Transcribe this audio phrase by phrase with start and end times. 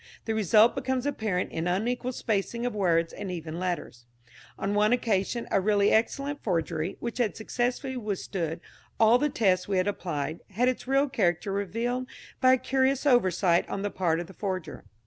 [0.25, 4.07] The result becomes apparent in unequal spacing of words and even letters.
[4.57, 8.61] On one occasion a really excellent forgery, which had successfully withstood
[8.99, 12.07] all the tests we had applied, had its real character revealed
[12.39, 14.85] by a curious oversight on the part of the forger.